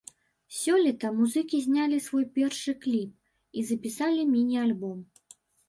Сёлета 0.59 1.11
музыкі 1.17 1.59
знялі 1.65 1.99
свой 2.07 2.25
першы 2.39 2.75
кліп 2.87 3.11
і 3.61 3.67
запісалі 3.71 4.29
міні-альбом. 4.33 4.99